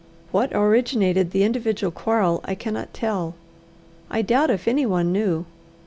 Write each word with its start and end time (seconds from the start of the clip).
What 0.31 0.51
originated 0.53 1.29
the 1.29 1.43
individual 1.43 1.91
quarrel 1.91 2.41
I 2.43 2.55
cannot 2.55 2.91
tell. 2.91 3.35
I 4.09 4.23
doubt 4.23 4.49
if 4.49 4.67
anyone 4.67 5.11
knew. 5.11 5.45